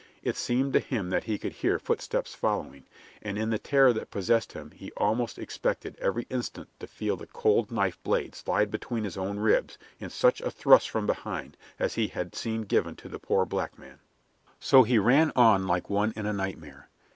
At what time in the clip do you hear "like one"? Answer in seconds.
15.67-16.13